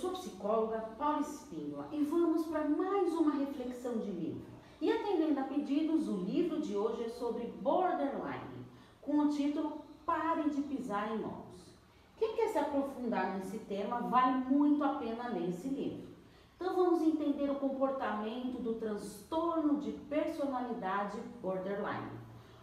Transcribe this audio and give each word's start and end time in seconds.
sou 0.00 0.12
psicóloga 0.12 0.78
Paula 0.96 1.20
Espíndola 1.20 1.86
e 1.92 2.02
vamos 2.04 2.46
para 2.46 2.66
mais 2.66 3.12
uma 3.12 3.34
reflexão 3.34 3.98
de 3.98 4.10
livro. 4.10 4.46
E 4.80 4.90
atendendo 4.90 5.38
a 5.38 5.42
pedidos, 5.42 6.08
o 6.08 6.16
livro 6.16 6.58
de 6.58 6.74
hoje 6.74 7.04
é 7.04 7.08
sobre 7.10 7.52
borderline, 7.60 8.64
com 9.02 9.18
o 9.18 9.28
título 9.28 9.82
Pare 10.06 10.48
de 10.48 10.62
Pisar 10.62 11.14
em 11.14 11.22
Ovos. 11.22 11.74
Quem 12.16 12.34
quer 12.34 12.48
se 12.48 12.58
aprofundar 12.58 13.36
nesse 13.36 13.58
tema, 13.58 14.00
vale 14.00 14.38
muito 14.48 14.82
a 14.82 14.94
pena 14.94 15.28
ler 15.28 15.50
esse 15.50 15.68
livro. 15.68 16.08
Então 16.56 16.74
vamos 16.74 17.02
entender 17.02 17.50
o 17.50 17.56
comportamento 17.56 18.58
do 18.62 18.76
transtorno 18.76 19.80
de 19.80 19.92
personalidade 19.92 21.18
borderline. 21.42 22.20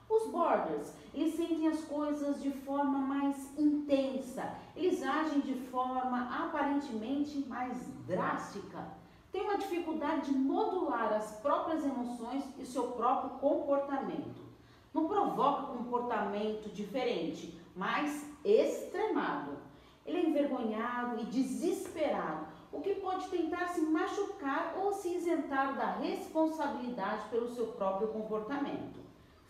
Os 0.09 0.25
borders, 0.31 0.93
eles 1.13 1.35
sentem 1.35 1.67
as 1.67 1.83
coisas 1.83 2.41
de 2.41 2.49
forma 2.49 2.97
mais 2.97 3.59
intensa, 3.59 4.55
eles 4.75 5.03
agem 5.03 5.41
de 5.41 5.53
forma 5.87 6.45
aparentemente 6.45 7.39
mais 7.47 7.77
drástica, 8.05 8.87
têm 9.31 9.43
uma 9.43 9.57
dificuldade 9.57 10.31
de 10.31 10.37
modular 10.37 11.13
as 11.13 11.31
próprias 11.39 11.85
emoções 11.85 12.43
e 12.59 12.65
seu 12.65 12.89
próprio 12.91 13.31
comportamento. 13.39 14.45
Não 14.93 15.07
provoca 15.07 15.73
comportamento 15.73 16.73
diferente, 16.73 17.59
mas 17.75 18.25
extremado. 18.43 19.57
Ele 20.05 20.17
é 20.17 20.29
envergonhado 20.29 21.21
e 21.21 21.25
desesperado, 21.25 22.47
o 22.71 22.81
que 22.81 22.95
pode 22.95 23.27
tentar 23.29 23.67
se 23.67 23.81
machucar 23.81 24.75
ou 24.77 24.93
se 24.93 25.09
isentar 25.15 25.75
da 25.75 25.91
responsabilidade 25.93 27.29
pelo 27.29 27.49
seu 27.49 27.67
próprio 27.67 28.09
comportamento. 28.09 28.99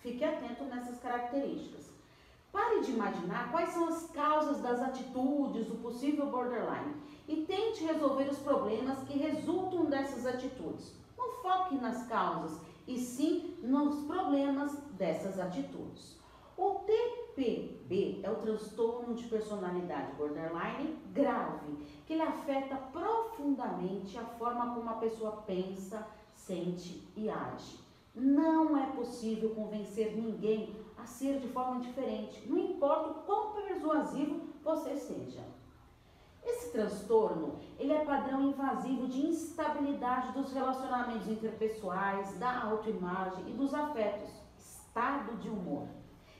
Fique 0.01 0.23
atento 0.23 0.63
nessas 0.65 0.99
características. 0.99 1.86
De 2.81 2.91
imaginar 2.91 3.51
quais 3.51 3.69
são 3.69 3.87
as 3.87 4.09
causas 4.11 4.61
das 4.61 4.79
atitudes 4.81 5.65
do 5.65 5.75
possível 5.75 6.27
borderline 6.27 6.95
e 7.27 7.37
tente 7.37 7.83
resolver 7.83 8.29
os 8.29 8.37
problemas 8.37 8.99
que 8.99 9.17
resultam 9.17 9.85
dessas 9.85 10.25
atitudes. 10.25 10.95
Não 11.17 11.41
foque 11.41 11.75
nas 11.75 12.07
causas, 12.07 12.61
e 12.87 12.97
sim 12.97 13.57
nos 13.61 14.05
problemas 14.05 14.77
dessas 14.93 15.39
atitudes. 15.39 16.17
O 16.55 16.79
TPB 16.85 18.21
é 18.23 18.31
o 18.31 18.37
transtorno 18.37 19.13
de 19.13 19.25
personalidade 19.25 20.15
borderline 20.15 20.97
grave, 21.11 21.75
que 22.05 22.13
ele 22.13 22.21
afeta 22.21 22.75
profundamente 22.75 24.17
a 24.17 24.23
forma 24.23 24.73
como 24.73 24.89
a 24.89 24.93
pessoa 24.93 25.43
pensa, 25.45 26.07
sente 26.33 27.07
e 27.15 27.29
age. 27.29 27.79
Não 28.15 28.77
é 28.77 28.87
possível 28.87 29.49
convencer 29.51 30.15
ninguém 30.15 30.75
ser 31.07 31.39
de 31.39 31.47
forma 31.47 31.79
diferente, 31.79 32.47
não 32.47 32.57
importa 32.57 33.09
o 33.09 33.23
quão 33.23 33.53
persuasivo 33.53 34.41
você 34.63 34.95
seja. 34.95 35.43
Esse 36.43 36.71
transtorno, 36.71 37.59
ele 37.77 37.91
é 37.91 38.05
padrão 38.05 38.41
invasivo 38.41 39.07
de 39.07 39.25
instabilidade 39.25 40.31
dos 40.31 40.53
relacionamentos 40.53 41.27
interpessoais, 41.27 42.37
da 42.39 42.63
autoimagem 42.63 43.49
e 43.49 43.53
dos 43.53 43.73
afetos, 43.73 44.29
estado 44.57 45.35
de 45.37 45.49
humor. 45.49 45.87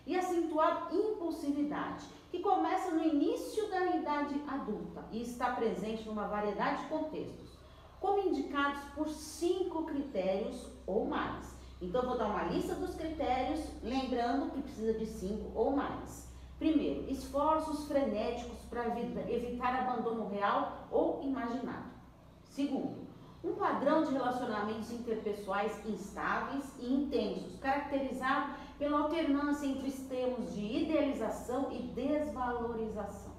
E 0.05 0.15
acentuar 0.15 0.87
impulsividade, 0.93 2.05
que 2.31 2.39
começa 2.39 2.91
no 2.91 3.03
início 3.03 3.69
da 3.69 3.87
idade 3.87 4.41
adulta 4.47 5.03
e 5.11 5.21
está 5.21 5.51
presente 5.51 6.05
numa 6.05 6.27
variedade 6.27 6.83
de 6.83 6.89
contextos, 6.89 7.57
como 7.99 8.29
indicados 8.29 8.81
por 8.95 9.09
cinco 9.09 9.83
critérios 9.83 10.71
ou 10.85 11.05
mais 11.05 11.56
então, 11.81 12.01
vou 12.03 12.17
dar 12.17 12.27
uma 12.27 12.43
lista 12.45 12.73
dos 12.75 12.95
critérios, 12.95 13.63
lembrando 13.83 14.51
que 14.51 14.61
precisa 14.61 14.93
de 14.93 15.05
cinco 15.05 15.51
ou 15.53 15.71
mais. 15.71 16.27
Primeiro, 16.57 17.07
esforços 17.09 17.87
frenéticos 17.87 18.57
para 18.67 18.99
evitar 18.99 19.75
abandono 19.75 20.27
real 20.27 20.87
ou 20.89 21.21
imaginado. 21.23 21.85
Segundo, 22.45 23.05
um 23.43 23.53
padrão 23.53 24.03
de 24.03 24.13
relacionamentos 24.13 24.91
interpessoais 24.91 25.85
instáveis 25.85 26.65
e 26.79 26.91
intensos, 26.91 27.59
caracterizado 27.59 28.55
pela 28.79 29.01
alternância 29.01 29.67
entre 29.67 29.87
extremos 29.87 30.55
de 30.55 30.61
idealização 30.61 31.71
e 31.71 31.83
desvalorização. 31.93 33.33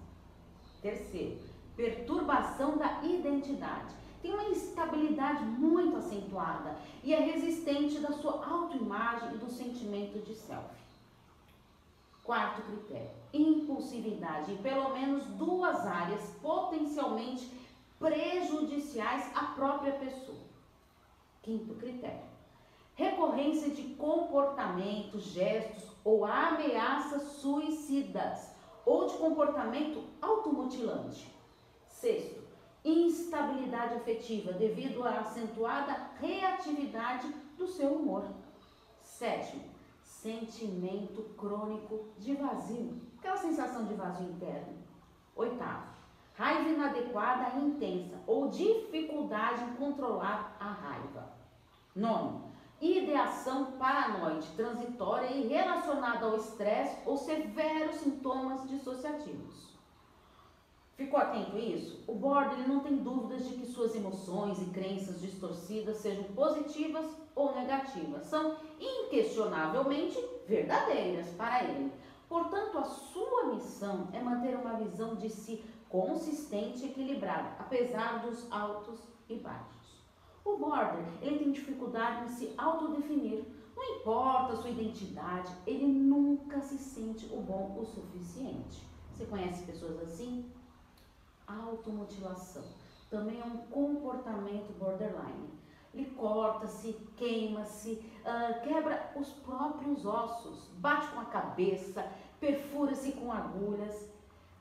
Terceiro, 0.80 1.40
perturbação 1.76 2.76
da 2.76 3.02
identidade 3.02 3.92
tem 4.20 4.32
uma 4.32 4.48
instabilidade 4.48 5.44
muito 5.44 5.96
acentuada 5.96 6.76
e 7.02 7.14
é 7.14 7.20
resistente 7.20 7.98
da 8.00 8.12
sua 8.12 8.44
autoimagem 8.44 9.34
e 9.34 9.38
do 9.38 9.48
sentimento 9.48 10.18
de 10.20 10.34
self. 10.34 10.76
Quarto 12.24 12.62
critério, 12.62 13.10
impulsividade 13.32 14.52
em 14.52 14.56
pelo 14.58 14.90
menos 14.90 15.24
duas 15.24 15.86
áreas 15.86 16.22
potencialmente 16.42 17.50
prejudiciais 17.98 19.30
à 19.34 19.46
própria 19.46 19.92
pessoa. 19.92 20.36
Quinto 21.42 21.74
critério, 21.74 22.26
recorrência 22.94 23.70
de 23.70 23.94
comportamentos, 23.94 25.22
gestos 25.24 25.84
ou 26.04 26.24
ameaças 26.24 27.22
suicidas 27.40 28.50
ou 28.84 29.06
de 29.06 29.16
comportamento 29.16 30.04
automutilante. 30.20 31.26
Sexto, 31.86 32.37
afetiva 33.84 34.52
devido 34.52 35.04
à 35.04 35.20
acentuada 35.20 36.10
reatividade 36.20 37.28
do 37.56 37.66
seu 37.66 37.92
humor. 37.92 38.24
Sétimo, 39.02 39.64
sentimento 40.02 41.22
crônico 41.36 42.06
de 42.18 42.34
vazio, 42.34 43.00
aquela 43.18 43.36
sensação 43.36 43.84
de 43.84 43.94
vazio 43.94 44.28
interno. 44.30 44.78
Oitavo, 45.36 45.86
raiva 46.34 46.68
inadequada 46.68 47.56
e 47.56 47.64
intensa 47.64 48.16
ou 48.26 48.48
dificuldade 48.48 49.64
em 49.64 49.74
controlar 49.74 50.56
a 50.58 50.68
raiva. 50.68 51.32
Nono, 51.94 52.48
ideação 52.80 53.72
paranoide 53.72 54.48
transitória 54.56 55.30
e 55.30 55.48
relacionada 55.48 56.26
ao 56.26 56.36
estresse 56.36 56.96
ou 57.04 57.16
severos 57.16 57.96
sintomas 57.96 58.68
dissociativos. 58.68 59.67
Ficou 60.98 61.20
atento 61.20 61.54
a 61.54 61.60
isso? 61.60 62.02
O 62.08 62.14
border 62.16 62.66
não 62.66 62.80
tem 62.80 62.96
dúvidas 62.96 63.46
de 63.46 63.54
que 63.54 63.66
suas 63.66 63.94
emoções 63.94 64.60
e 64.60 64.64
crenças 64.64 65.20
distorcidas 65.20 65.98
sejam 65.98 66.24
positivas 66.34 67.06
ou 67.36 67.54
negativas, 67.54 68.26
são 68.26 68.56
inquestionavelmente 68.80 70.18
verdadeiras 70.48 71.28
para 71.36 71.62
ele. 71.62 71.92
Portanto, 72.28 72.78
a 72.78 72.84
sua 72.84 73.44
missão 73.44 74.08
é 74.12 74.20
manter 74.20 74.56
uma 74.56 74.72
visão 74.72 75.14
de 75.14 75.30
si 75.30 75.64
consistente 75.88 76.84
e 76.84 76.88
equilibrada, 76.88 77.50
apesar 77.60 78.18
dos 78.26 78.50
altos 78.50 78.98
e 79.28 79.36
baixos. 79.36 80.02
O 80.44 80.56
border, 80.56 81.06
ele 81.22 81.38
tem 81.38 81.52
dificuldade 81.52 82.24
em 82.24 82.28
se 82.34 82.52
autodefinir. 82.58 83.44
Não 83.76 84.00
importa 84.00 84.54
a 84.54 84.56
sua 84.56 84.70
identidade, 84.70 85.52
ele 85.64 85.86
nunca 85.86 86.60
se 86.60 86.76
sente 86.76 87.26
o 87.26 87.40
bom 87.40 87.76
o 87.78 87.84
suficiente. 87.84 88.82
Você 89.12 89.26
conhece 89.26 89.62
pessoas 89.62 90.02
assim? 90.02 90.44
Automutilação. 91.48 92.64
Também 93.10 93.40
é 93.40 93.44
um 93.44 93.58
comportamento 93.68 94.76
borderline. 94.78 95.48
Ele 95.94 96.06
corta-se, 96.10 96.92
queima-se, 97.16 98.04
uh, 98.20 98.60
quebra 98.62 99.10
os 99.16 99.28
próprios 99.32 100.04
ossos, 100.04 100.68
bate 100.76 101.08
com 101.08 101.20
a 101.20 101.24
cabeça, 101.24 102.06
perfura-se 102.38 103.12
com 103.12 103.32
agulhas, 103.32 104.08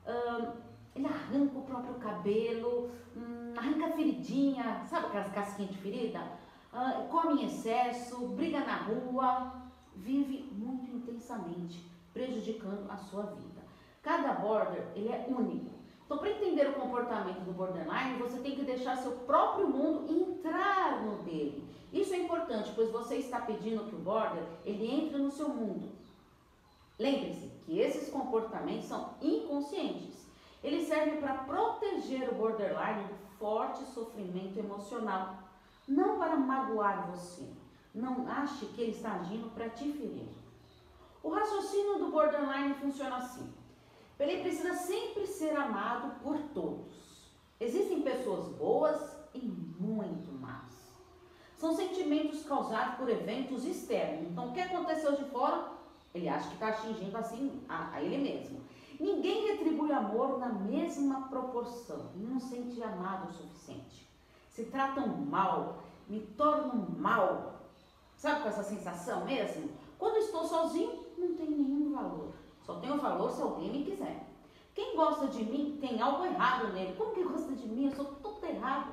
uh, 0.06 0.52
ele 0.96 1.06
arranca 1.06 1.58
o 1.58 1.62
próprio 1.62 1.94
cabelo, 1.96 2.90
um, 3.14 3.56
arranca 3.56 3.94
feridinha, 3.94 4.82
sabe 4.88 5.06
aquelas 5.06 5.30
casquinhas 5.30 5.70
de 5.72 5.78
ferida? 5.78 6.20
Uh, 6.72 7.06
come 7.08 7.42
em 7.42 7.46
excesso, 7.46 8.28
briga 8.28 8.60
na 8.60 8.76
rua, 8.76 9.52
vive 9.94 10.50
muito 10.52 10.90
intensamente, 10.90 11.88
prejudicando 12.12 12.90
a 12.90 12.96
sua 12.96 13.24
vida. 13.24 13.62
Cada 14.02 14.32
border 14.32 14.88
ele 14.94 15.08
é 15.08 15.26
único 15.28 15.78
então, 16.08 16.16
para 16.16 16.30
entender 16.30 16.66
o 16.70 16.72
comportamento 16.72 17.40
do 17.40 17.52
borderline, 17.52 18.18
você 18.18 18.38
tem 18.38 18.56
que 18.56 18.64
deixar 18.64 18.96
seu 18.96 19.12
próprio 19.12 19.68
mundo 19.68 20.10
entrar 20.10 21.04
no 21.04 21.22
dele. 21.22 21.68
Isso 21.92 22.14
é 22.14 22.16
importante, 22.16 22.72
pois 22.74 22.90
você 22.90 23.16
está 23.16 23.42
pedindo 23.42 23.84
que 23.84 23.94
o 23.94 23.98
border 23.98 24.42
ele 24.64 24.90
entre 24.90 25.18
no 25.18 25.30
seu 25.30 25.50
mundo. 25.50 25.90
Lembre-se 26.98 27.50
que 27.66 27.78
esses 27.78 28.08
comportamentos 28.08 28.86
são 28.86 29.16
inconscientes. 29.20 30.26
Eles 30.64 30.88
servem 30.88 31.20
para 31.20 31.44
proteger 31.44 32.30
o 32.30 32.36
borderline 32.36 33.04
do 33.04 33.36
forte 33.38 33.84
sofrimento 33.92 34.58
emocional, 34.58 35.36
não 35.86 36.18
para 36.18 36.36
magoar 36.36 37.10
você. 37.10 37.44
Não 37.94 38.26
ache 38.26 38.64
que 38.64 38.80
ele 38.80 38.92
está 38.92 39.12
agindo 39.12 39.52
para 39.52 39.68
te 39.68 39.92
ferir. 39.92 40.30
O 41.22 41.28
raciocínio 41.28 41.98
do 41.98 42.10
borderline 42.10 42.72
funciona 42.76 43.16
assim. 43.16 43.57
Ele 44.18 44.42
precisa 44.42 44.74
sempre 44.74 45.26
ser 45.26 45.56
amado 45.56 46.20
por 46.22 46.38
todos. 46.54 47.30
Existem 47.60 48.02
pessoas 48.02 48.48
boas 48.56 49.16
e 49.34 49.40
muito 49.40 50.32
más. 50.32 50.92
São 51.56 51.74
sentimentos 51.74 52.44
causados 52.44 52.96
por 52.96 53.08
eventos 53.08 53.64
externos. 53.64 54.30
Então, 54.30 54.48
o 54.48 54.52
que 54.52 54.60
aconteceu 54.60 55.16
de 55.16 55.24
fora, 55.24 55.72
ele 56.14 56.28
acha 56.28 56.48
que 56.48 56.54
está 56.54 56.68
atingindo 56.68 57.16
assim 57.16 57.62
a, 57.68 57.94
a 57.94 58.02
ele 58.02 58.18
mesmo. 58.18 58.60
Ninguém 58.98 59.48
retribui 59.48 59.92
amor 59.92 60.38
na 60.38 60.48
mesma 60.48 61.28
proporção 61.28 62.10
não 62.16 62.40
sente 62.40 62.82
amado 62.82 63.28
o 63.28 63.32
suficiente. 63.32 64.08
Se 64.50 64.64
tratam 64.64 65.06
mal, 65.08 65.82
me 66.08 66.20
tornam 66.20 66.88
mal. 66.96 67.60
Sabe 68.16 68.42
com 68.42 68.48
essa 68.48 68.62
sensação 68.62 69.24
mesmo? 69.24 69.70
Quando 69.98 70.16
estou 70.18 70.44
sozinho, 70.44 71.04
não 71.16 71.34
tem 71.34 71.50
nenhum 71.50 71.92
valor. 71.92 72.32
Só 72.68 72.74
tenho 72.80 73.00
valor 73.00 73.30
se 73.30 73.40
alguém 73.40 73.72
me 73.72 73.82
quiser. 73.82 74.28
Quem 74.74 74.94
gosta 74.94 75.26
de 75.28 75.42
mim 75.42 75.78
tem 75.80 76.02
algo 76.02 76.26
errado 76.26 76.70
nele. 76.74 76.94
Como 76.98 77.14
que 77.14 77.24
gosta 77.24 77.54
de 77.54 77.66
mim? 77.66 77.86
Eu 77.86 77.92
sou 77.92 78.04
tudo 78.16 78.44
errado. 78.44 78.92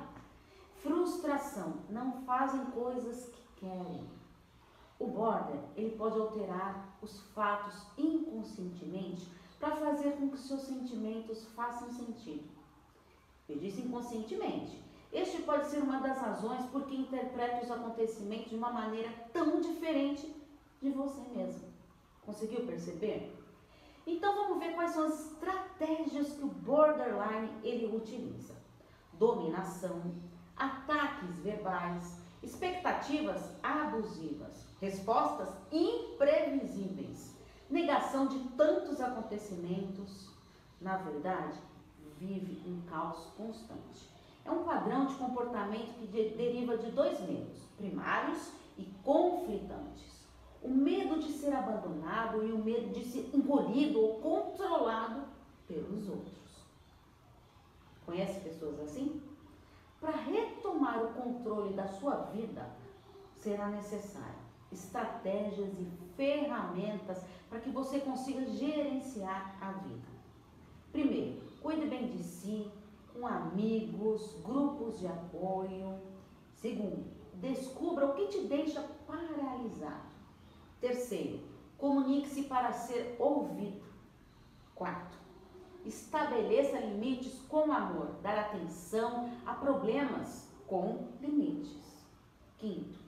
Frustração. 0.76 1.74
Não 1.90 2.22
fazem 2.22 2.64
coisas 2.70 3.28
que 3.28 3.42
querem. 3.56 4.08
O 4.98 5.08
border, 5.08 5.60
ele 5.76 5.94
pode 5.94 6.18
alterar 6.18 6.96
os 7.02 7.20
fatos 7.34 7.86
inconscientemente 7.98 9.30
para 9.60 9.76
fazer 9.76 10.12
com 10.12 10.30
que 10.30 10.38
seus 10.38 10.62
sentimentos 10.62 11.44
façam 11.48 11.90
sentido. 11.90 12.48
Eu 13.46 13.58
disse 13.58 13.82
inconscientemente. 13.82 14.82
Este 15.12 15.42
pode 15.42 15.66
ser 15.66 15.82
uma 15.82 16.00
das 16.00 16.16
razões 16.16 16.64
por 16.70 16.86
que 16.86 16.96
interpreta 16.96 17.62
os 17.62 17.70
acontecimentos 17.70 18.48
de 18.48 18.56
uma 18.56 18.72
maneira 18.72 19.10
tão 19.34 19.60
diferente 19.60 20.34
de 20.80 20.88
você 20.88 21.20
mesmo. 21.28 21.68
Conseguiu 22.24 22.64
perceber? 22.64 23.35
Então 24.06 24.36
vamos 24.36 24.60
ver 24.60 24.74
quais 24.74 24.92
são 24.92 25.06
as 25.06 25.32
estratégias 25.32 26.32
que 26.34 26.44
o 26.44 26.48
borderline 26.48 27.50
ele 27.64 27.86
utiliza. 27.94 28.54
Dominação, 29.14 30.00
ataques 30.56 31.36
verbais, 31.42 32.20
expectativas 32.40 33.50
abusivas, 33.62 34.64
respostas 34.80 35.48
imprevisíveis, 35.72 37.34
negação 37.68 38.28
de 38.28 38.38
tantos 38.50 39.00
acontecimentos. 39.00 40.30
Na 40.80 40.98
verdade, 40.98 41.58
vive 42.18 42.62
um 42.64 42.82
caos 42.82 43.32
constante. 43.36 44.08
É 44.44 44.50
um 44.52 44.62
padrão 44.62 45.06
de 45.06 45.14
comportamento 45.16 45.98
que 45.98 46.06
deriva 46.06 46.78
de 46.78 46.92
dois 46.92 47.18
medos, 47.22 47.64
primários 47.76 48.52
e 48.78 48.84
conflitantes 49.02 50.15
o 50.66 50.74
medo 50.74 51.18
de 51.18 51.32
ser 51.32 51.54
abandonado 51.54 52.44
e 52.44 52.52
o 52.52 52.58
medo 52.58 52.92
de 52.92 53.04
ser 53.04 53.30
engolido 53.32 54.00
ou 54.00 54.20
controlado 54.20 55.22
pelos 55.66 56.08
outros. 56.08 56.66
Conhece 58.04 58.40
pessoas 58.40 58.80
assim? 58.80 59.22
Para 60.00 60.16
retomar 60.16 61.02
o 61.02 61.14
controle 61.14 61.72
da 61.74 61.88
sua 61.88 62.16
vida, 62.32 62.68
será 63.36 63.68
necessário 63.68 64.46
estratégias 64.72 65.72
e 65.78 65.86
ferramentas 66.16 67.24
para 67.48 67.60
que 67.60 67.70
você 67.70 68.00
consiga 68.00 68.44
gerenciar 68.46 69.56
a 69.60 69.72
vida. 69.72 70.08
Primeiro, 70.92 71.40
cuide 71.62 71.86
bem 71.86 72.08
de 72.08 72.22
si, 72.22 72.70
com 73.12 73.26
amigos, 73.26 74.36
grupos 74.44 74.98
de 74.98 75.06
apoio. 75.06 75.98
Segundo, 76.54 77.04
descubra 77.34 78.06
o 78.06 78.14
que 78.14 78.26
te 78.26 78.40
deixa 78.46 78.82
paralisado. 79.06 80.15
Terceiro, 80.80 81.40
comunique-se 81.78 82.42
para 82.44 82.72
ser 82.72 83.16
ouvido. 83.18 83.84
Quarto, 84.74 85.16
estabeleça 85.84 86.78
limites 86.78 87.40
com 87.48 87.72
amor, 87.72 88.16
dar 88.22 88.38
atenção 88.38 89.30
a 89.46 89.54
problemas 89.54 90.48
com 90.66 91.08
limites. 91.20 92.04
Quinto, 92.58 92.98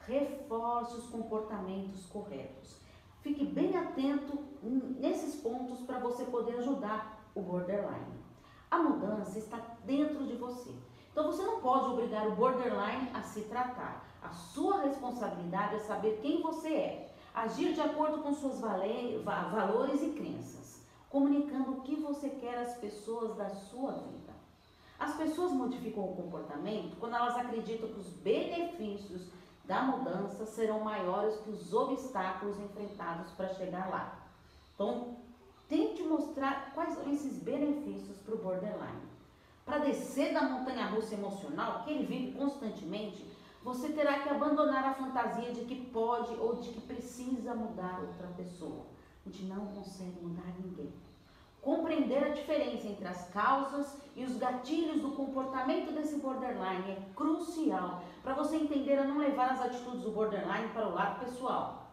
reforce 0.00 0.96
os 0.96 1.06
comportamentos 1.06 2.06
corretos. 2.06 2.80
Fique 3.20 3.44
bem 3.44 3.76
atento 3.76 4.38
nesses 4.98 5.40
pontos 5.40 5.80
para 5.80 5.98
você 5.98 6.24
poder 6.24 6.56
ajudar 6.56 7.22
o 7.34 7.40
borderline. 7.40 8.20
A 8.70 8.78
mudança 8.78 9.38
está 9.38 9.58
dentro 9.84 10.26
de 10.26 10.34
você. 10.36 10.74
Então 11.10 11.26
você 11.26 11.42
não 11.42 11.60
pode 11.60 11.90
obrigar 11.90 12.26
o 12.26 12.34
borderline 12.34 13.10
a 13.14 13.22
se 13.22 13.42
tratar. 13.42 14.11
A 14.22 14.30
sua 14.30 14.82
responsabilidade 14.82 15.76
é 15.76 15.78
saber 15.80 16.20
quem 16.22 16.40
você 16.42 16.68
é, 16.68 17.14
agir 17.34 17.74
de 17.74 17.80
acordo 17.80 18.22
com 18.22 18.32
seus 18.32 18.60
valores 18.60 20.02
e 20.02 20.10
crenças, 20.10 20.82
comunicando 21.10 21.72
o 21.72 21.80
que 21.82 21.96
você 21.96 22.30
quer 22.30 22.58
às 22.58 22.76
pessoas 22.76 23.36
da 23.36 23.50
sua 23.50 23.92
vida. 23.92 24.32
As 24.98 25.16
pessoas 25.16 25.52
modificam 25.52 26.04
o 26.04 26.14
comportamento 26.14 26.96
quando 27.00 27.16
elas 27.16 27.36
acreditam 27.36 27.88
que 27.88 27.98
os 27.98 28.08
benefícios 28.08 29.26
da 29.64 29.82
mudança 29.82 30.46
serão 30.46 30.80
maiores 30.80 31.36
que 31.40 31.50
os 31.50 31.72
obstáculos 31.72 32.58
enfrentados 32.60 33.30
para 33.32 33.48
chegar 33.54 33.88
lá. 33.90 34.18
Então, 34.74 35.16
tente 35.68 36.02
mostrar 36.02 36.72
quais 36.74 36.94
são 36.94 37.10
esses 37.12 37.36
benefícios 37.38 38.16
para 38.18 38.34
o 38.34 38.38
borderline. 38.38 39.10
Para 39.64 39.78
descer 39.78 40.32
da 40.32 40.42
montanha 40.42 40.86
russa 40.86 41.14
emocional 41.14 41.82
que 41.84 41.90
ele 41.90 42.06
vive 42.06 42.38
constantemente, 42.38 43.24
você 43.64 43.90
terá 43.90 44.20
que 44.20 44.28
abandonar 44.28 44.84
a 44.84 44.94
fantasia 44.94 45.52
de 45.52 45.64
que 45.64 45.86
pode 45.86 46.34
ou 46.34 46.56
de 46.56 46.70
que 46.70 46.80
precisa 46.80 47.54
mudar 47.54 48.00
outra 48.00 48.26
pessoa. 48.36 48.86
A 49.24 49.30
gente 49.30 49.44
não 49.44 49.66
consegue 49.66 50.20
mudar 50.20 50.52
ninguém. 50.58 50.92
Compreender 51.60 52.24
a 52.24 52.30
diferença 52.30 52.88
entre 52.88 53.06
as 53.06 53.28
causas 53.28 53.96
e 54.16 54.24
os 54.24 54.36
gatilhos 54.36 55.00
do 55.00 55.12
comportamento 55.12 55.92
desse 55.92 56.16
borderline 56.16 56.90
é 56.90 57.02
crucial 57.14 58.02
para 58.20 58.34
você 58.34 58.56
entender 58.56 58.98
a 58.98 59.04
não 59.04 59.18
levar 59.18 59.52
as 59.52 59.62
atitudes 59.62 60.02
do 60.02 60.10
borderline 60.10 60.68
para 60.70 60.88
o 60.88 60.94
lado 60.94 61.24
pessoal. 61.24 61.92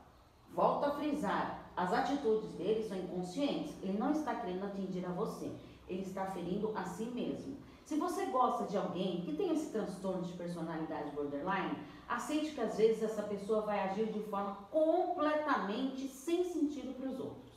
Volto 0.56 0.86
a 0.86 0.92
frisar, 0.92 1.72
as 1.78 1.94
atitudes 1.94 2.50
dele 2.54 2.84
são 2.84 2.98
inconscientes. 2.98 3.76
Ele 3.84 3.98
não 3.98 4.12
está 4.12 4.34
querendo 4.34 4.66
atingir 4.66 5.06
a 5.06 5.12
você, 5.12 5.52
ele 5.88 6.02
está 6.02 6.26
ferindo 6.26 6.72
a 6.76 6.84
si 6.84 7.06
mesmo. 7.06 7.56
Se 7.90 7.96
você 7.96 8.28
gosta 8.28 8.66
de 8.66 8.78
alguém 8.78 9.22
que 9.22 9.36
tem 9.36 9.52
esse 9.52 9.72
transtorno 9.72 10.22
de 10.22 10.34
personalidade 10.34 11.10
borderline, 11.10 11.76
aceite 12.08 12.52
que 12.52 12.62
às 12.62 12.78
vezes 12.78 13.02
essa 13.02 13.24
pessoa 13.24 13.64
vai 13.64 13.80
agir 13.80 14.12
de 14.12 14.20
forma 14.26 14.58
completamente 14.70 16.08
sem 16.08 16.44
sentido 16.44 16.94
para 16.94 17.10
os 17.10 17.20
outros. 17.20 17.52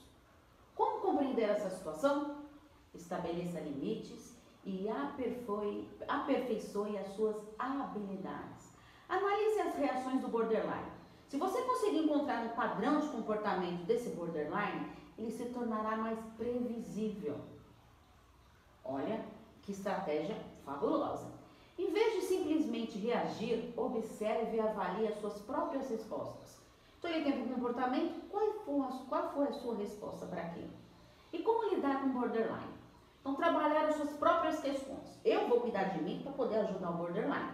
Como 0.74 1.02
compreender 1.02 1.50
essa 1.50 1.68
situação? 1.68 2.36
Estabeleça 2.94 3.60
limites 3.60 4.34
e 4.64 4.88
aperfeiçoe, 6.08 6.96
as 6.96 7.08
suas 7.08 7.36
habilidades. 7.58 8.72
Analise 9.10 9.60
as 9.60 9.74
reações 9.76 10.22
do 10.22 10.28
borderline. 10.28 10.92
Se 11.28 11.36
você 11.36 11.60
conseguir 11.60 12.04
encontrar 12.04 12.42
um 12.42 12.56
padrão 12.56 13.00
de 13.00 13.08
comportamento 13.08 13.84
desse 13.84 14.08
borderline, 14.16 14.92
ele 15.18 15.30
se 15.30 15.44
tornará 15.50 15.94
mais 15.94 16.18
previsível. 16.38 17.38
Olha, 18.82 19.22
que 19.62 19.72
estratégia 19.72 20.36
fabulosa! 20.64 21.30
Em 21.78 21.90
vez 21.90 22.14
de 22.14 22.22
simplesmente 22.22 22.98
reagir, 22.98 23.72
observe 23.76 24.56
e 24.56 24.60
avalie 24.60 25.08
as 25.08 25.18
suas 25.18 25.38
próprias 25.40 25.88
respostas. 25.88 26.60
Então 26.98 27.10
teve 27.10 27.42
um 27.42 27.54
comportamento, 27.54 28.28
qual 28.28 28.52
foi, 28.64 28.80
a, 28.80 28.92
qual 29.08 29.32
foi 29.32 29.48
a 29.48 29.52
sua 29.52 29.74
resposta 29.76 30.26
para 30.26 30.42
aquilo? 30.42 30.70
E 31.32 31.38
como 31.38 31.74
lidar 31.74 32.02
com 32.02 32.10
borderline? 32.10 32.72
Então 33.20 33.34
trabalhar 33.34 33.86
as 33.86 33.96
suas 33.96 34.10
próprias 34.10 34.60
questões. 34.60 35.18
Eu 35.24 35.48
vou 35.48 35.60
cuidar 35.60 35.84
de 35.84 36.02
mim 36.02 36.20
para 36.22 36.32
poder 36.32 36.58
ajudar 36.60 36.90
o 36.90 36.98
borderline. 36.98 37.52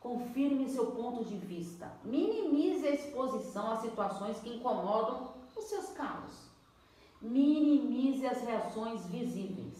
Confirme 0.00 0.68
seu 0.68 0.92
ponto 0.92 1.24
de 1.24 1.36
vista. 1.36 1.90
Minimize 2.04 2.86
a 2.86 2.90
exposição 2.90 3.72
a 3.72 3.76
situações 3.76 4.38
que 4.40 4.56
incomodam 4.56 5.32
os 5.56 5.64
seus 5.64 5.90
calos. 5.90 6.50
Minimize 7.20 8.26
as 8.26 8.40
reações 8.42 9.06
visíveis. 9.06 9.73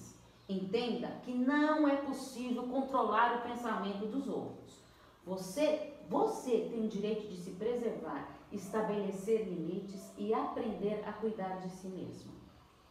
Entenda 0.48 1.08
que 1.22 1.32
não 1.32 1.88
é 1.88 1.96
possível 1.96 2.64
controlar 2.64 3.38
o 3.38 3.48
pensamento 3.48 4.06
dos 4.06 4.28
outros. 4.28 4.78
Você, 5.24 5.94
você 6.08 6.68
tem 6.70 6.84
o 6.84 6.88
direito 6.88 7.26
de 7.28 7.36
se 7.36 7.52
preservar, 7.52 8.28
estabelecer 8.52 9.48
limites 9.48 10.12
e 10.18 10.34
aprender 10.34 11.02
a 11.06 11.12
cuidar 11.14 11.60
de 11.60 11.70
si 11.70 11.88
mesmo. 11.88 12.32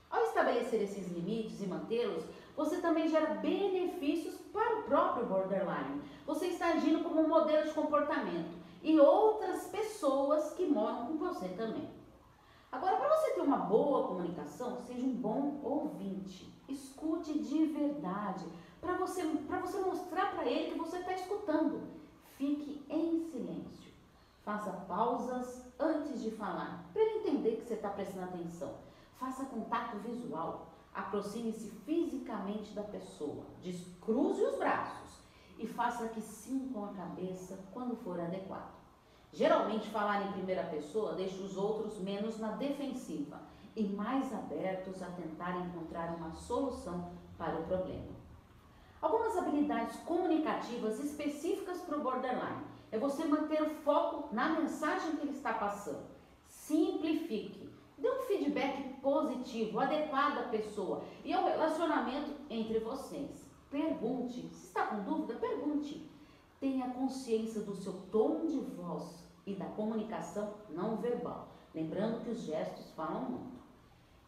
Ao 0.09 0.23
estabelecer 0.23 0.81
esses 0.81 1.11
limites 1.11 1.61
e 1.61 1.67
mantê-los, 1.67 2.23
você 2.55 2.77
também 2.81 3.07
gera 3.07 3.35
benefícios 3.35 4.35
para 4.51 4.79
o 4.79 4.83
próprio 4.83 5.25
borderline. 5.25 6.01
Você 6.25 6.47
está 6.47 6.69
agindo 6.69 7.03
como 7.03 7.21
um 7.21 7.27
modelo 7.27 7.67
de 7.67 7.73
comportamento 7.73 8.55
e 8.81 8.99
outras 8.99 9.67
pessoas 9.67 10.53
que 10.53 10.65
moram 10.65 11.07
com 11.07 11.17
você 11.17 11.49
também. 11.49 11.89
Agora, 12.71 12.97
para 12.97 13.09
você 13.09 13.31
ter 13.31 13.41
uma 13.41 13.57
boa 13.57 14.07
comunicação, 14.07 14.81
seja 14.81 15.03
um 15.03 15.13
bom 15.13 15.59
ouvinte. 15.63 16.52
Escute 16.67 17.39
de 17.39 17.65
verdade, 17.65 18.45
para 18.79 18.97
você, 18.97 19.23
você 19.23 19.79
mostrar 19.79 20.33
para 20.35 20.45
ele 20.45 20.71
que 20.71 20.77
você 20.77 20.97
está 20.97 21.13
escutando. 21.13 21.81
Fique 22.37 22.85
em 22.89 23.19
silêncio. 23.31 23.91
Faça 24.43 24.71
pausas 24.71 25.63
antes 25.79 26.21
de 26.21 26.31
falar, 26.31 26.85
para 26.91 27.01
ele 27.01 27.19
entender 27.19 27.57
que 27.57 27.65
você 27.65 27.75
está 27.75 27.89
prestando 27.89 28.25
atenção. 28.25 28.75
Faça 29.17 29.45
contato 29.45 29.97
visual. 29.97 30.67
Aproxime-se 30.93 31.69
fisicamente 31.85 32.73
da 32.73 32.83
pessoa. 32.83 33.45
Descruze 33.61 34.43
os 34.43 34.57
braços 34.57 35.19
e 35.57 35.65
faça 35.65 36.09
que 36.09 36.21
sim 36.21 36.69
com 36.73 36.85
a 36.85 36.93
cabeça 36.93 37.57
quando 37.73 37.95
for 37.95 38.19
adequado. 38.19 38.73
Geralmente, 39.31 39.89
falar 39.89 40.27
em 40.27 40.33
primeira 40.33 40.63
pessoa 40.65 41.13
deixa 41.13 41.41
os 41.41 41.57
outros 41.57 41.97
menos 41.99 42.37
na 42.37 42.51
defensiva 42.51 43.52
e 43.75 43.83
mais 43.83 44.33
abertos 44.33 45.01
a 45.01 45.07
tentar 45.07 45.57
encontrar 45.65 46.15
uma 46.15 46.31
solução 46.31 47.11
para 47.37 47.59
o 47.59 47.63
problema. 47.63 48.13
Algumas 49.01 49.37
habilidades 49.37 49.97
comunicativas 50.01 50.99
específicas 51.03 51.81
para 51.81 51.97
o 51.97 52.01
borderline 52.01 52.63
é 52.91 52.97
você 52.97 53.25
manter 53.25 53.61
o 53.61 53.69
foco 53.69 54.33
na 54.33 54.49
mensagem 54.49 55.15
que 55.17 55.23
ele 55.23 55.35
está 55.35 55.53
passando. 55.53 56.05
Simplifique. 56.47 57.69
Dê 57.97 58.09
um 58.09 58.21
feedback 58.21 58.93
positivo, 59.01 59.79
adequado 59.79 60.37
à 60.39 60.43
pessoa 60.43 61.03
e 61.23 61.33
ao 61.33 61.45
relacionamento 61.45 62.31
entre 62.49 62.79
vocês. 62.79 63.45
Pergunte. 63.69 64.47
Se 64.53 64.67
está 64.67 64.87
com 64.87 65.03
dúvida, 65.03 65.39
pergunte. 65.39 66.09
Tenha 66.59 66.91
consciência 66.91 67.61
do 67.61 67.75
seu 67.75 67.93
tom 68.11 68.45
de 68.45 68.59
voz 68.59 69.23
e 69.45 69.55
da 69.55 69.65
comunicação 69.65 70.53
não 70.69 70.97
verbal. 70.97 71.49
Lembrando 71.73 72.23
que 72.23 72.29
os 72.29 72.41
gestos 72.41 72.91
falam 72.91 73.21
muito. 73.23 73.62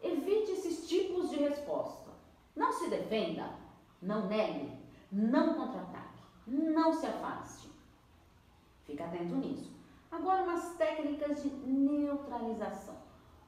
Evite 0.02 0.52
esses 0.52 0.88
tipos 0.88 1.30
de 1.30 1.36
resposta. 1.36 2.10
Não 2.54 2.72
se 2.72 2.88
defenda, 2.88 3.50
não 4.00 4.26
negue, 4.26 4.70
não 5.10 5.54
contra-ataque, 5.54 6.22
não 6.46 6.92
se 6.92 7.06
afaste. 7.06 7.70
Fica 8.84 9.04
atento 9.04 9.34
nisso. 9.34 9.70
Agora, 10.10 10.44
umas 10.44 10.76
técnicas 10.76 11.42
de 11.42 11.50
neutralização. 11.50 12.96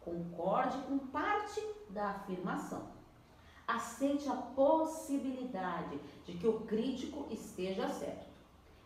Concorde 0.01 0.77
com 0.83 0.99
parte 0.99 1.65
da 1.91 2.11
afirmação. 2.11 2.89
Aceite 3.67 4.29
a 4.29 4.35
possibilidade 4.35 5.99
de 6.25 6.33
que 6.37 6.47
o 6.47 6.61
crítico 6.61 7.27
esteja 7.31 7.89
certo. 7.89 8.27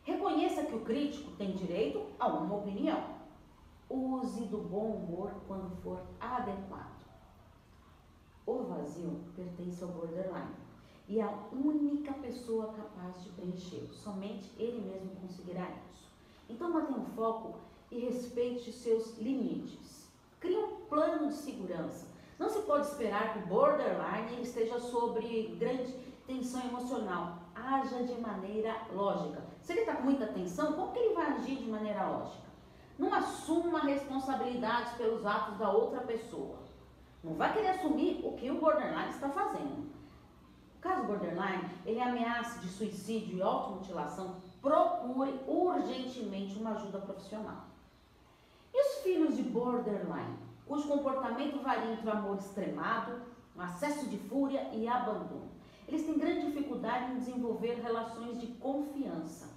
Reconheça 0.02 0.64
que 0.64 0.75
o 0.75 0.85
crítico 0.85 1.31
tem 1.33 1.52
direito 1.52 2.04
a 2.19 2.26
uma 2.26 2.57
opinião. 2.57 3.02
Use 3.88 4.45
do 4.47 4.59
bom 4.59 4.92
humor 4.92 5.33
quando 5.47 5.71
for 5.83 6.00
adequado. 6.19 7.01
O 8.44 8.58
vazio 8.64 9.20
pertence 9.37 9.84
ao 9.84 9.90
borderline 9.90 10.62
e 11.08 11.20
é 11.20 11.22
a 11.22 11.38
única 11.52 12.12
pessoa 12.14 12.72
capaz 12.72 13.22
de 13.22 13.30
preenchê-lo. 13.30 13.92
Somente 13.92 14.50
ele 14.58 14.80
mesmo 14.80 15.11
conseguirá 15.20 15.68
isso. 15.90 16.08
Então 16.49 16.70
mantenha 16.70 16.99
o 16.99 17.04
foco 17.14 17.54
e 17.90 18.00
respeite 18.00 18.72
seus 18.72 19.16
limites. 19.18 20.08
Crie 20.40 20.56
um 20.56 20.87
plano 20.88 21.28
de 21.28 21.34
segurança. 21.34 22.06
Não 22.38 22.49
se 22.49 22.62
pode 22.62 22.87
esperar 22.87 23.32
que 23.32 23.40
o 23.40 23.46
borderline 23.46 24.42
esteja 24.42 24.80
sobre 24.80 25.54
grande 25.58 25.92
tensão 26.26 26.62
emocional. 26.64 27.38
Haja 27.54 28.02
de 28.02 28.20
maneira 28.20 28.88
lógica. 28.92 29.44
Se 29.61 29.72
ele 29.72 29.80
está 29.82 29.96
com 29.96 30.04
muita 30.04 30.26
tensão, 30.26 30.72
como 30.72 30.92
que 30.92 30.99
ele 30.99 31.14
vai 31.14 31.26
agir 31.32 31.56
de 31.56 31.70
maneira 31.70 32.08
lógica? 32.08 32.42
Não 32.99 33.12
assuma 33.14 33.80
responsabilidades 33.80 34.94
pelos 34.94 35.25
atos 35.25 35.58
da 35.58 35.70
outra 35.70 36.00
pessoa. 36.00 36.62
Não 37.23 37.35
vai 37.35 37.52
querer 37.52 37.69
assumir 37.69 38.21
o 38.25 38.33
que 38.33 38.50
o 38.50 38.59
borderline 38.59 39.11
está 39.11 39.29
fazendo. 39.29 39.93
O 40.76 40.81
caso 40.81 41.05
borderline, 41.05 41.71
ele 41.87 42.00
é 42.00 42.02
ameaça 42.02 42.59
de 42.59 42.69
suicídio 42.69 43.38
e 43.38 43.43
automutilação, 43.43 44.37
procure 44.61 45.38
urgentemente 45.47 46.59
uma 46.59 46.73
ajuda 46.73 46.99
profissional. 46.99 47.67
E 48.75 48.81
os 48.81 49.02
filhos 49.02 49.37
de 49.37 49.45
borderline, 49.45 50.37
cujo 50.67 50.88
comportamento 50.88 51.62
varia 51.62 51.93
entre 51.93 52.09
o 52.09 52.12
amor 52.12 52.38
extremado, 52.38 53.21
um 53.57 53.61
acesso 53.61 54.09
de 54.09 54.19
fúria 54.19 54.69
e 54.73 54.88
abandono. 54.88 55.52
Eles 55.87 56.05
têm 56.05 56.19
grande 56.19 56.47
dificuldade 56.47 57.12
em 57.12 57.19
desenvolver 57.19 57.81
relações 57.81 58.41
de 58.41 58.49
confiança, 58.55 59.49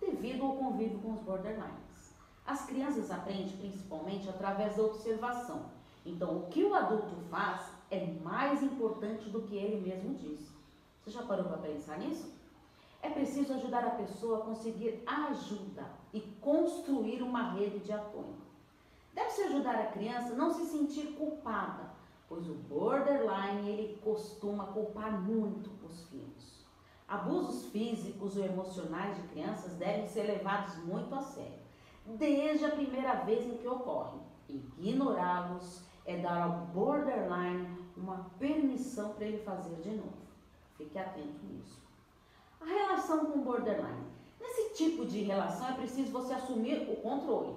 devido 0.00 0.44
ao 0.44 0.56
convívio 0.56 0.98
com 0.98 1.12
os 1.12 1.20
borderlines. 1.20 2.16
As 2.44 2.64
crianças 2.66 3.10
aprendem 3.10 3.56
principalmente 3.58 4.28
através 4.28 4.76
da 4.76 4.82
observação 4.82 5.77
então, 6.10 6.38
o 6.38 6.46
que 6.46 6.64
o 6.64 6.74
adulto 6.74 7.14
faz 7.30 7.70
é 7.90 8.06
mais 8.22 8.62
importante 8.62 9.28
do 9.30 9.42
que 9.42 9.56
ele 9.56 9.80
mesmo 9.80 10.14
diz. 10.14 10.52
Você 11.02 11.10
já 11.10 11.22
parou 11.22 11.44
para 11.44 11.58
pensar 11.58 11.98
nisso? 11.98 12.32
É 13.00 13.08
preciso 13.08 13.54
ajudar 13.54 13.84
a 13.84 13.90
pessoa 13.90 14.38
a 14.38 14.42
conseguir 14.42 15.02
ajuda 15.06 15.86
e 16.12 16.20
construir 16.40 17.22
uma 17.22 17.52
rede 17.52 17.78
de 17.78 17.92
apoio. 17.92 18.36
Deve-se 19.14 19.42
ajudar 19.42 19.76
a 19.76 19.86
criança 19.86 20.32
a 20.32 20.36
não 20.36 20.50
se 20.52 20.64
sentir 20.66 21.14
culpada, 21.16 21.90
pois 22.28 22.48
o 22.48 22.54
borderline 22.54 23.68
ele 23.68 24.00
costuma 24.02 24.66
culpar 24.66 25.20
muito 25.20 25.70
os 25.84 26.04
filhos. 26.08 26.66
Abusos 27.06 27.66
físicos 27.70 28.36
ou 28.36 28.44
emocionais 28.44 29.16
de 29.16 29.22
crianças 29.28 29.72
devem 29.74 30.06
ser 30.06 30.24
levados 30.24 30.76
muito 30.84 31.14
a 31.14 31.22
sério, 31.22 31.58
desde 32.04 32.66
a 32.66 32.70
primeira 32.70 33.14
vez 33.24 33.46
em 33.46 33.56
que 33.56 33.66
ocorrem. 33.66 34.20
Ignorá-los 34.48 35.87
é 36.08 36.16
dar 36.16 36.42
ao 36.42 36.66
borderline 36.68 37.68
uma 37.94 38.30
permissão 38.38 39.12
para 39.12 39.26
ele 39.26 39.38
fazer 39.38 39.76
de 39.76 39.90
novo. 39.90 40.16
Fique 40.78 40.98
atento 40.98 41.44
nisso. 41.44 41.82
A 42.58 42.64
relação 42.64 43.26
com 43.26 43.40
o 43.40 43.42
borderline. 43.42 44.06
Nesse 44.40 44.74
tipo 44.74 45.04
de 45.04 45.20
relação 45.20 45.68
é 45.68 45.74
preciso 45.74 46.10
você 46.10 46.32
assumir 46.32 46.88
o 46.90 46.96
controle. 46.96 47.54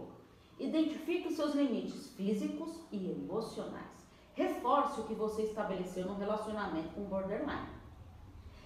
Identifique 0.60 1.34
seus 1.34 1.56
limites 1.56 2.10
físicos 2.10 2.82
e 2.92 3.12
emocionais. 3.12 4.06
Reforce 4.34 5.00
o 5.00 5.06
que 5.06 5.14
você 5.14 5.44
estabeleceu 5.44 6.06
no 6.06 6.16
relacionamento 6.16 6.90
com 6.90 7.02
o 7.02 7.08
borderline. 7.08 7.70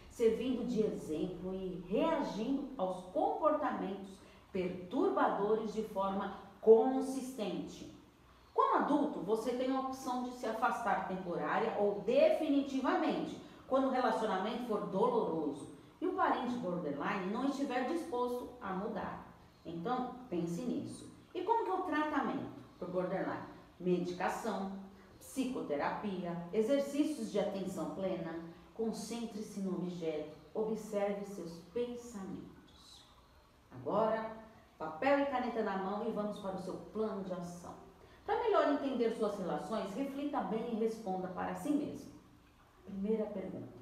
Servindo 0.10 0.66
de 0.68 0.82
exemplo 0.82 1.54
e 1.54 1.86
reagindo 1.88 2.70
aos 2.76 3.04
comportamentos 3.12 4.10
perturbadores 4.52 5.74
de 5.74 5.84
forma 5.84 6.40
consistente. 6.60 7.95
Como 8.56 8.78
adulto, 8.78 9.20
você 9.20 9.52
tem 9.52 9.76
a 9.76 9.82
opção 9.82 10.24
de 10.24 10.32
se 10.32 10.48
afastar 10.48 11.10
temporária 11.10 11.76
ou 11.78 12.00
definitivamente, 12.00 13.38
quando 13.68 13.88
o 13.88 13.92
relacionamento 13.92 14.66
for 14.66 14.88
doloroso 14.88 15.76
e 16.00 16.08
o 16.08 16.14
parente 16.14 16.56
borderline 16.56 17.34
não 17.34 17.50
estiver 17.50 17.86
disposto 17.90 18.52
a 18.62 18.72
mudar. 18.72 19.28
Então, 19.66 20.16
pense 20.30 20.62
nisso. 20.62 21.14
E 21.34 21.42
como 21.42 21.66
que 21.66 21.70
é 21.70 21.74
o 21.74 21.84
tratamento 21.84 22.50
para 22.80 22.88
o 22.88 22.92
borderline? 22.92 23.44
Medicação, 23.78 24.72
psicoterapia, 25.20 26.48
exercícios 26.54 27.34
de 27.34 27.40
atenção 27.42 27.94
plena, 27.94 28.40
concentre-se 28.74 29.60
no 29.60 29.76
objeto, 29.76 30.38
observe 30.54 31.26
seus 31.26 31.58
pensamentos. 31.74 33.06
Agora, 33.70 34.32
papel 34.78 35.20
e 35.20 35.26
caneta 35.26 35.62
na 35.62 35.78
mão 35.78 36.08
e 36.08 36.12
vamos 36.12 36.40
para 36.40 36.56
o 36.56 36.62
seu 36.62 36.76
plano 36.94 37.22
de 37.26 37.34
ação. 37.34 37.85
Para 38.26 38.42
melhor 38.42 38.74
entender 38.74 39.16
suas 39.16 39.38
relações, 39.38 39.94
reflita 39.94 40.42
bem 40.42 40.74
e 40.74 40.80
responda 40.80 41.28
para 41.28 41.54
si 41.54 41.70
mesmo. 41.70 42.12
Primeira 42.84 43.26
pergunta: 43.28 43.78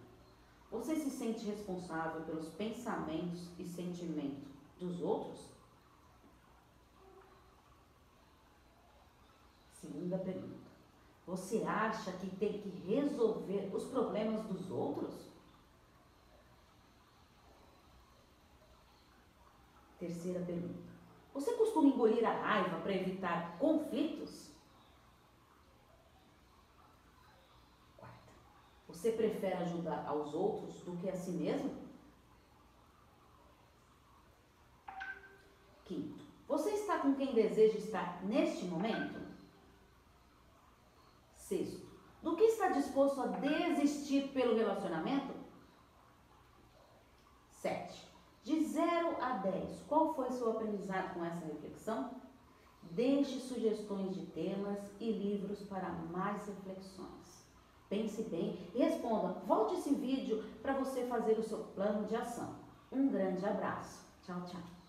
Você 0.70 0.96
se 0.96 1.10
sente 1.10 1.46
responsável 1.46 2.22
pelos 2.24 2.50
pensamentos 2.50 3.50
e 3.58 3.64
sentimentos 3.64 4.44
dos 4.78 5.02
outros? 5.02 5.54
Segunda 9.72 10.18
pergunta: 10.18 10.70
Você 11.26 11.64
acha 11.64 12.12
que 12.14 12.30
tem 12.36 12.62
que 12.62 12.70
resolver 12.86 13.70
os 13.74 13.86
problemas 13.86 14.44
dos 14.44 14.70
outros? 14.70 15.32
Terceira 19.98 20.42
pergunta: 20.42 20.93
você 21.34 21.54
costuma 21.54 21.88
engolir 21.88 22.24
a 22.24 22.32
raiva 22.32 22.80
para 22.80 22.94
evitar 22.94 23.58
conflitos? 23.58 24.52
Quarta. 27.98 28.32
Você 28.88 29.12
prefere 29.12 29.56
ajudar 29.56 30.06
aos 30.08 30.34
outros 30.34 30.82
do 30.82 30.96
que 30.98 31.10
a 31.10 31.16
si 31.16 31.32
mesmo? 31.32 31.76
Quinto. 35.86 36.24
Você 36.48 36.70
está 36.72 37.00
com 37.00 37.16
quem 37.16 37.34
deseja 37.34 37.78
estar 37.78 38.24
neste 38.24 38.66
momento? 38.66 39.20
Sexto. 41.36 41.94
Do 42.22 42.36
que 42.36 42.44
está 42.44 42.70
disposto 42.70 43.22
a 43.22 43.28
desistir 43.28 44.32
pelo 44.32 44.56
relacionamento? 44.56 45.34
Sete. 47.50 48.13
De 48.74 48.80
0 48.80 49.18
a 49.22 49.38
10, 49.38 49.84
qual 49.88 50.16
foi 50.16 50.32
seu 50.32 50.50
aprendizado 50.50 51.14
com 51.14 51.24
essa 51.24 51.46
reflexão? 51.46 52.10
Deixe 52.82 53.40
sugestões 53.40 54.16
de 54.16 54.26
temas 54.26 54.80
e 55.00 55.12
livros 55.12 55.62
para 55.62 55.90
mais 56.12 56.48
reflexões. 56.48 57.46
Pense 57.88 58.24
bem 58.24 58.58
e 58.74 58.80
responda. 58.80 59.34
Volte 59.46 59.76
esse 59.76 59.94
vídeo 59.94 60.44
para 60.64 60.74
você 60.74 61.06
fazer 61.06 61.38
o 61.38 61.44
seu 61.44 61.60
plano 61.76 62.08
de 62.08 62.16
ação. 62.16 62.56
Um 62.92 63.10
grande 63.10 63.46
abraço. 63.46 64.08
Tchau, 64.24 64.42
tchau. 64.48 64.83